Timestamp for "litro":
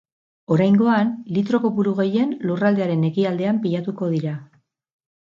1.35-1.61